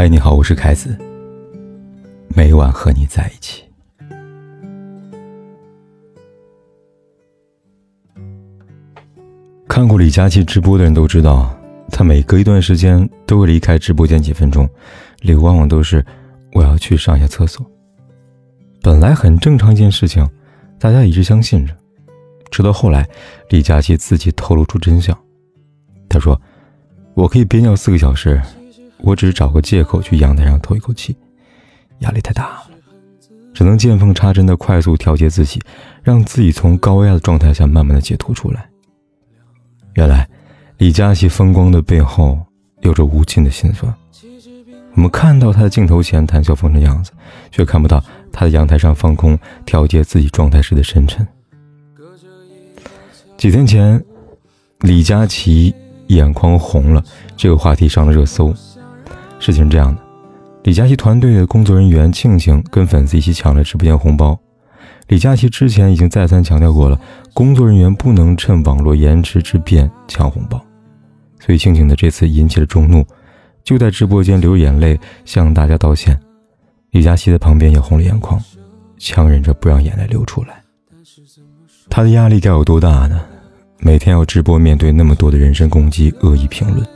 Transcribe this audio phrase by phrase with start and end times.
[0.00, 0.96] 嗨，你好，我是凯子。
[2.34, 3.62] 每晚和你在一起。
[9.68, 11.54] 看过李佳琦直播的人都知道，
[11.90, 14.66] 他每隔一段时间都会离开直播间几分钟，
[15.20, 16.02] 理由往往都是
[16.54, 17.70] 我要去上一下厕所。
[18.80, 20.26] 本来很正常一件事情，
[20.78, 21.76] 大家一直相信着，
[22.50, 23.06] 直到后来，
[23.50, 25.14] 李佳琦自己透露出真相。
[26.08, 26.40] 他说
[27.12, 28.40] ：“我可以憋尿四个小时。”
[29.02, 31.16] 我只是找个借口去阳台上透一口气，
[32.00, 32.70] 压力太大了，
[33.54, 35.60] 只能见缝插针的快速调节自己，
[36.02, 38.68] 让自己从高压的状态下慢慢的解脱出来。
[39.94, 40.28] 原来，
[40.78, 42.38] 李佳琦风光的背后
[42.80, 43.92] 有着无尽的心酸。
[44.94, 47.12] 我们看到他的镜头前谈笑风生的样子，
[47.50, 51.26] 却看不到他在阳台上放空调节自己状态时的深沉。
[53.36, 54.02] 几天前，
[54.80, 55.74] 李佳琦
[56.08, 57.02] 眼眶红了，
[57.36, 58.54] 这个话题上了热搜。
[59.40, 60.00] 事情是这样的，
[60.64, 64.38] 李佳琦团队的工作人员庆庆跟粉丝一起抢了直播间红包。
[65.08, 67.00] 李佳琦之前已经再三强调过了，
[67.32, 70.62] 工作人员不能趁网络延迟之便抢红包，
[71.40, 73.04] 所以庆庆的这次引起了众怒，
[73.64, 76.16] 就在直播间流眼泪向大家道歉。
[76.90, 78.38] 李佳琦在旁边也红了眼眶，
[78.98, 80.62] 强忍着不让眼泪流出来。
[81.88, 83.22] 他的压力该有多大呢？
[83.78, 86.86] 每天要直播，面对那么多的人身攻击、恶意评论，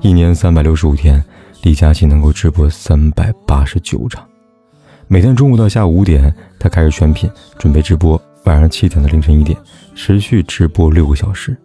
[0.00, 1.22] 一年三百六十五天。
[1.62, 4.28] 李佳琦能够直播三百八十九场，
[5.06, 9.56] 每天中午到下午五点，他开始选品准备直播，晚上七点到凌晨一点，
[9.94, 11.56] 持续直播六个小时，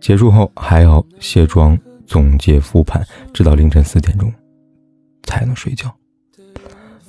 [0.00, 4.32] 结束后还要卸妆、总结、复盘，直到凌晨四点钟
[5.24, 5.92] 才能睡觉。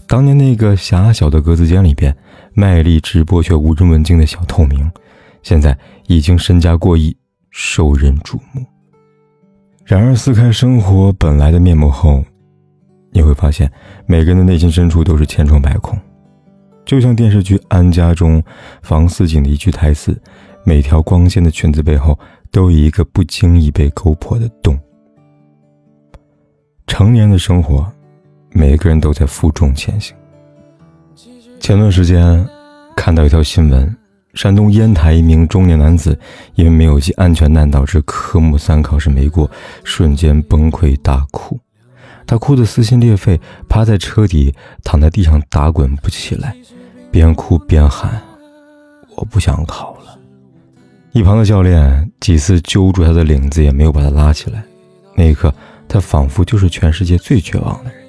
[0.07, 2.15] 当年那个狭小的格子间里边，
[2.55, 4.91] 卖力直播却无人问津的小透明，
[5.43, 7.15] 现在已经身家过亿，
[7.51, 8.65] 受人瞩目。
[9.87, 12.21] 然而，撕开生活本来的面目后，
[13.11, 13.71] 你会发现，
[14.05, 15.97] 每个人的内心深处都是千疮百孔。
[16.85, 18.43] 就像电视剧《安家》中
[18.81, 20.21] 房似锦的一句台词
[20.65, 22.19] ：“每条光鲜的裙子背后，
[22.51, 24.77] 都有一个不经意被勾破的洞。”
[26.85, 27.89] 成年的生活，
[28.51, 30.13] 每个人都在负重前行。
[31.61, 32.45] 前段时间，
[32.93, 33.97] 看到一条新闻。
[34.37, 36.17] 山东烟台一名中年男子
[36.53, 39.49] 因为没有系安全带导致科目三考试没过，
[39.83, 41.59] 瞬间崩溃大哭。
[42.27, 44.53] 他哭得撕心裂肺，趴在车底，
[44.83, 46.55] 躺在地上打滚不起来，
[47.09, 48.21] 边哭边喊
[49.17, 50.19] ：“我不想考了。”
[51.13, 54.63] 一旁的教练几次揪住他的领子，也没有把他拉起来。
[55.15, 55.51] 那一刻，
[55.87, 57.99] 他仿佛就是全世界最绝望的人。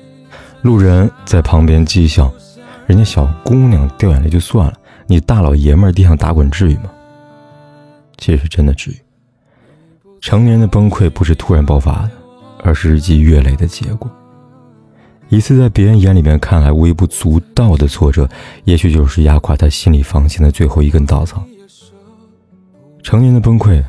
[0.61, 2.31] 路人在旁边讥笑
[2.87, 4.75] ：“人家小姑娘掉眼泪就算了。”
[5.11, 6.91] 你大老爷们儿地上打滚至于吗？
[8.19, 8.97] 其实真的至于。
[10.21, 12.11] 成年人的崩溃不是突然爆发的，
[12.63, 14.11] 而是日积月累的结果。
[15.31, 18.29] 一次在别人眼里面看来微不足道的挫折，
[18.65, 21.43] 也许就是压垮他心理防线的最后一根稻草。
[23.03, 23.83] 成年的崩溃，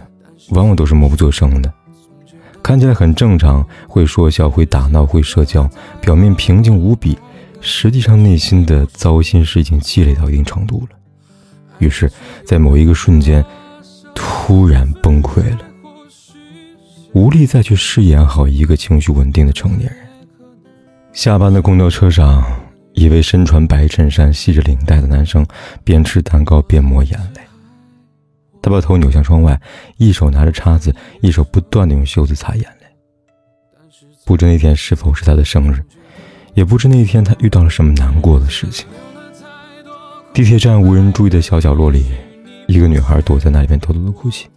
[0.51, 1.73] 往往都是默不作声的，
[2.63, 5.69] 看起来很正常，会说笑，会打闹，会社交，
[5.99, 7.17] 表面平静无比，
[7.59, 10.98] 实际上内心的糟心事已经积累到一定程度了。
[11.79, 12.11] 于是，
[12.45, 13.43] 在某一个瞬间，
[14.13, 15.59] 突然崩溃了，
[17.13, 19.99] 无力再去饰演好一个情绪稳定的成年人。
[21.11, 22.43] 下班的公交车上，
[22.93, 25.45] 一位身穿白衬衫、系着领带的男生
[25.83, 27.41] 边吃蛋糕边抹眼泪。
[28.61, 29.59] 他把头扭向窗外，
[29.97, 32.87] 一手拿着叉子，一手不断的用袖子擦眼泪。
[34.25, 35.81] 不知那天是否是他的生日，
[36.53, 38.85] 也不知那天他遇到了什么难过的事情。
[40.33, 42.05] 地铁站无人注意的小角落里，
[42.67, 44.47] 一个女孩躲在那里边偷偷的哭泣。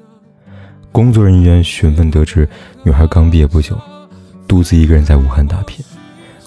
[0.93, 2.49] 工作人员询问得知，
[2.85, 3.77] 女孩刚毕业不久，
[4.47, 5.85] 独自一个人在武汉打拼，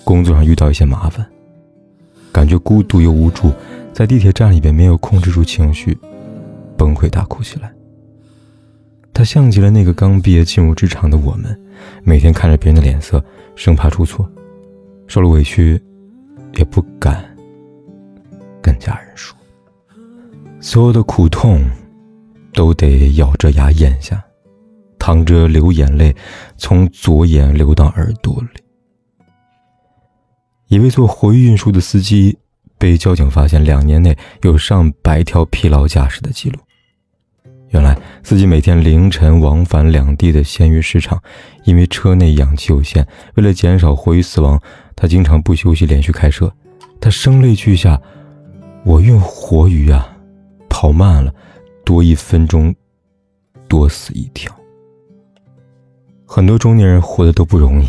[0.04, 1.26] 工作上遇到一些麻烦，
[2.32, 3.52] 感觉孤独又无助，
[3.92, 5.98] 在地铁站里边没有控制住情绪，
[6.78, 7.74] 崩溃大哭起来。
[9.12, 11.60] 她像极了那个刚毕业进入职场的我们，
[12.04, 13.22] 每天看着别人的脸色，
[13.56, 14.30] 生怕出错，
[15.08, 15.82] 受了委屈，
[16.56, 17.35] 也不敢。
[18.66, 19.38] 跟家人说，
[20.60, 21.64] 所有的苦痛
[22.52, 24.26] 都得咬着牙咽下，
[24.98, 26.16] 淌着流眼泪，
[26.58, 28.60] 从左眼流到耳朵里。
[30.68, 32.36] 一位做活鱼运输的司机
[32.80, 36.60] 被交警发现，两年内有上百条疲劳驾驶的记录。
[37.70, 41.22] 原来，司机每天凌晨往返两地的鲜鱼市场，
[41.66, 44.60] 因为车内氧气有限，为了减少活鱼死亡，
[44.96, 46.52] 他经常不休息连续开车。
[47.00, 48.02] 他声泪俱下。
[48.86, 50.16] 我运活鱼啊，
[50.70, 51.34] 跑慢了，
[51.84, 52.74] 多一分钟，
[53.68, 54.56] 多死一条。
[56.24, 57.88] 很多中年人活的都不容易，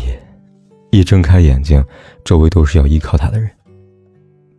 [0.89, 1.85] 一睁开眼睛，
[2.25, 3.47] 周围都是要依靠他的人，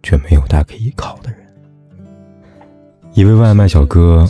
[0.00, 1.40] 却没有他可以依靠的人。
[3.14, 4.24] 一位外卖小哥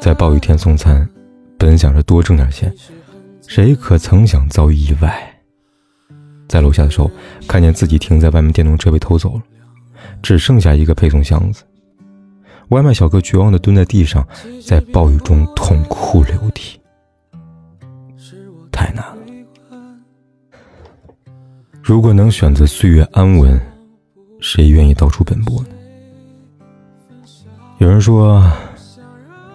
[0.00, 1.08] 在暴雨天送餐，
[1.58, 2.72] 本想着多挣点钱，
[3.48, 5.34] 谁可曾想遭遇意外。
[6.48, 7.10] 在楼下的时候，
[7.48, 9.42] 看见自己停在外面电动车被偷走了，
[10.22, 11.64] 只剩下一个配送箱子。
[12.68, 14.26] 外卖小哥绝望地蹲在地上，
[14.62, 16.78] 在暴雨中痛哭流涕。
[18.70, 19.16] 太难了。
[21.82, 23.58] 如果能选择岁月安稳，
[24.40, 25.68] 谁愿意到处奔波呢？
[27.78, 28.46] 有人说，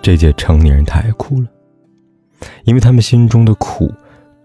[0.01, 1.47] 这届成年人太爱哭了，
[2.63, 3.93] 因为他们心中的苦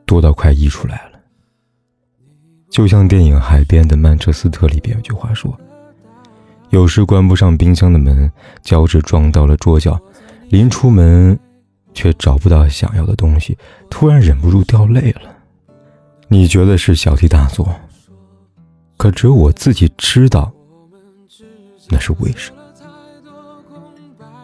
[0.04, 1.18] 多到快溢出来了。
[2.68, 5.58] 就像电影《海边的曼彻斯特》里边有句话说。
[6.70, 8.30] 有时关不上冰箱的门，
[8.62, 9.98] 脚趾撞到了桌角，
[10.50, 11.38] 临出门，
[11.94, 13.56] 却找不到想要的东西，
[13.88, 15.34] 突然忍不住掉泪了。
[16.28, 17.74] 你觉得是小题大做，
[18.98, 20.52] 可只有我自己知道，
[21.88, 22.58] 那是为什么。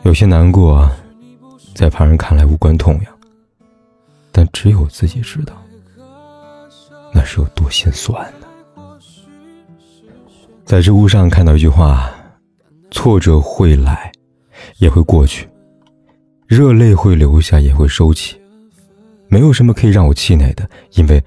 [0.05, 0.91] 有些难过，
[1.75, 3.13] 在旁人看来无关痛痒，
[4.33, 5.53] 但只有自己知道，
[7.13, 8.47] 那是有多心酸呢。
[10.65, 12.11] 在知乎上看到一句话
[12.95, 14.11] ：“挫折会来，
[14.79, 15.45] 也会过去；
[16.47, 18.41] 热泪会流下，也会收起。
[19.27, 21.21] 没有什么可以让我气馁的，因为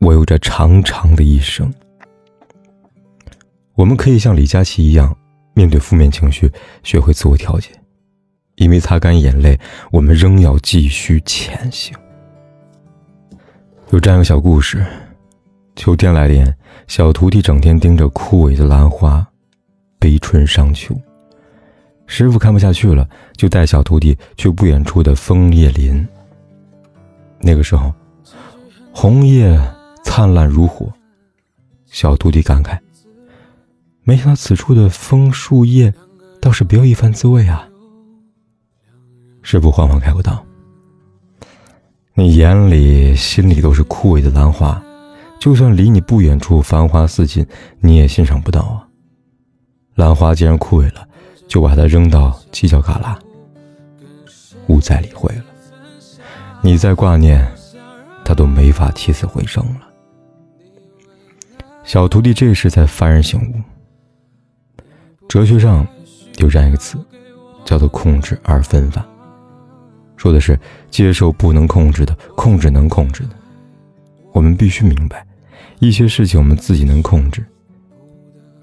[0.00, 1.72] 我有着长长的一生。”
[3.74, 5.16] 我们可以像李佳琦一样，
[5.54, 6.50] 面对负面情绪，
[6.82, 7.70] 学会自我调节。
[8.56, 9.58] 因为擦干眼泪，
[9.92, 11.96] 我们仍要继续前行。
[13.90, 14.84] 有这样一个小故事。
[15.76, 16.44] 秋天来临，
[16.88, 19.24] 小徒弟整天盯着枯萎的兰花，
[20.00, 20.94] 悲春伤秋。
[22.14, 26.06] 师傅看不下去了，就带小徒弟去不远处的枫叶林。
[27.40, 27.90] 那个时候，
[28.92, 29.58] 红叶
[30.04, 30.92] 灿烂如火。
[31.86, 32.78] 小徒弟感慨
[34.04, 35.90] ：“没想到此处的枫树叶，
[36.38, 37.66] 倒是别有一番滋味啊。”
[39.40, 40.44] 师傅缓缓开口道
[42.12, 44.80] ：“你眼里、心里都是枯萎的兰花。”
[45.40, 47.44] 就算离你不远处繁花似锦，
[47.80, 48.86] 你也欣赏不到啊。
[49.94, 51.08] 兰花既然枯萎了，
[51.52, 53.14] 就把它扔到犄角旮旯，
[54.68, 55.44] 勿再理会了。
[56.62, 57.46] 你再挂念，
[58.24, 59.80] 他都没法起死回生了。
[61.84, 64.84] 小徒弟这时才幡然醒悟。
[65.28, 65.86] 哲学上
[66.38, 66.96] 有这样一个词，
[67.66, 69.06] 叫做“控制二分法”，
[70.16, 70.58] 说的是
[70.90, 73.36] 接受不能控制的，控制能控制的。
[74.32, 75.26] 我们必须明白。
[75.80, 77.44] 一些事情我们自己能控制，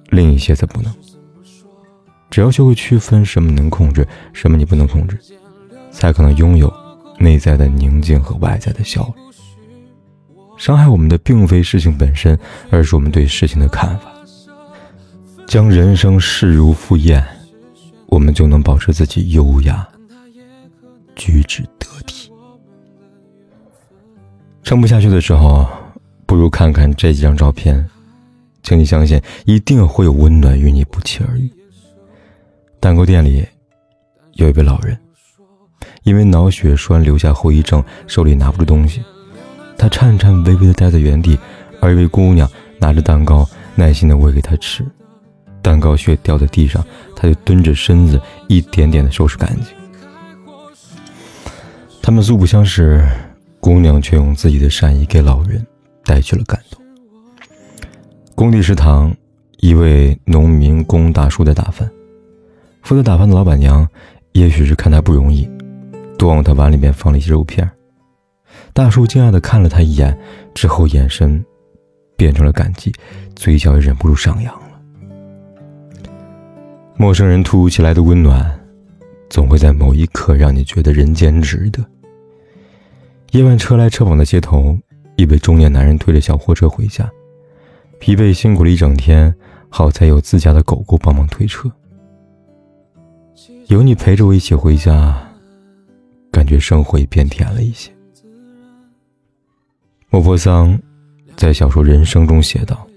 [0.10, 0.92] 另一些则不能。
[2.30, 5.18] 只要学会区分什么能控制，什么你不能控制，
[5.92, 6.72] 才可能拥有
[7.18, 9.22] 内在的宁静和外在的效率。
[10.58, 12.38] 伤害我们的并非事情本身，
[12.70, 14.12] 而是我们对事情的看法。
[15.48, 17.26] 将人生视如赴宴，
[18.08, 19.88] 我们就能保持自己优雅、
[21.16, 22.32] 举止得体。
[24.64, 25.68] 撑不下去的时候。
[26.26, 27.84] 不如看看这几张照片，
[28.62, 31.52] 请你相信，一定会有温暖与你不期而遇。
[32.80, 33.46] 蛋糕店里
[34.34, 34.98] 有一位老人，
[36.04, 39.04] 因为脑血栓留下后遗症，手里拿不住东西，
[39.78, 41.38] 他颤颤巍巍地待在原地，
[41.82, 42.50] 而一位姑娘
[42.80, 44.86] 拿着蛋糕，耐心地喂给他吃。
[45.62, 46.84] 蛋糕屑掉在地上，
[47.16, 49.66] 他就蹲着身子，一点点地收拾干净。
[52.02, 53.06] 他们素不相识，
[53.60, 55.66] 姑娘却用自己的善意给老人。
[56.06, 56.82] 带去了感动。
[58.34, 59.16] 工地食堂，
[59.58, 61.88] 一位农民工大叔在打饭，
[62.90, 63.88] 负责打饭的老板娘，
[64.32, 65.48] 也许是看他不容易，
[66.18, 67.70] 多往他碗里面放了一些肉片。
[68.74, 70.20] 大叔惊讶的看了他一眼，
[70.56, 71.46] 之后眼神
[72.18, 72.92] 变成了感激，
[73.36, 74.82] 嘴角也忍不住上扬了。
[76.98, 78.60] 陌生人突如其来的温暖，
[79.30, 81.86] 总会在某一刻让你觉得人间值得。
[83.34, 84.76] 夜晚车来车往的街头。
[85.16, 87.08] 一位中年男人推着小货车回家，
[88.00, 89.32] 疲惫辛苦了一整天，
[89.70, 91.72] 好在有自家的狗狗帮忙推车。
[93.70, 95.16] 有你陪着我一起回家，
[96.32, 97.92] 感觉生活也变甜了一些。
[100.10, 100.78] 莫泊桑
[101.38, 102.88] 在小说《人生》中写道：“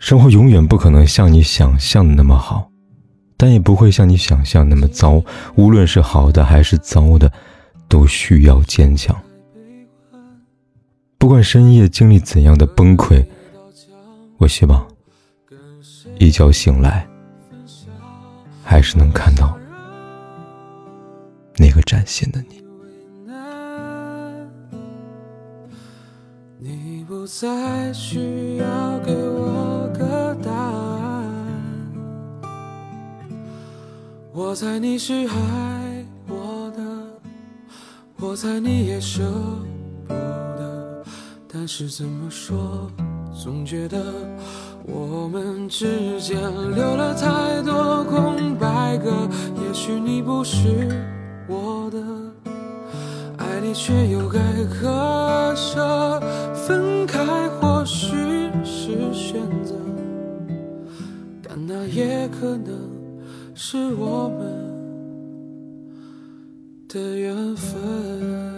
[0.00, 2.68] 生活永远不可能像你想象的那么好，
[3.36, 5.22] 但也不会像你想象那么糟。
[5.54, 7.32] 无论是好的还是糟的，
[7.88, 9.16] 都需要坚强。”
[11.16, 13.24] 不管深夜经历怎样的崩溃，
[14.38, 14.84] 我希望
[16.18, 17.07] 一觉醒来，
[18.70, 19.58] 还是能看到
[21.56, 22.62] 那个崭新的你。
[26.58, 31.24] 你不再需要给我个答案。
[34.34, 36.82] 我猜你是爱我的，
[38.18, 39.22] 我猜你也舍
[40.06, 41.02] 不得，
[41.50, 42.86] 但是怎么说，
[43.32, 44.12] 总觉得
[44.88, 46.36] 我们之间
[46.74, 49.10] 留了太多空白格。
[49.62, 50.88] 也许你不是
[51.46, 51.98] 我的，
[53.36, 54.38] 爱你却又该
[54.80, 56.20] 割舍，
[56.66, 58.16] 分开或许
[58.64, 59.74] 是选择，
[61.42, 62.98] 但那也可能。
[63.60, 64.38] 是我们
[66.88, 68.57] 的缘分。